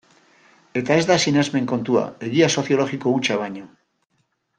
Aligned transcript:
Eta 0.79 0.95
ez 1.01 1.03
da 1.11 1.17
sinesmen 1.25 1.67
kontua, 1.73 2.05
egia 2.29 2.47
soziologiko 2.57 3.13
hutsa 3.19 3.39
baino. 3.43 3.67